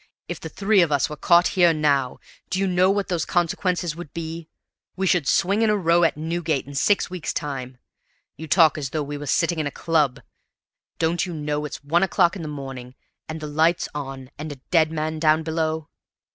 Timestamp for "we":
4.95-5.05, 9.03-9.15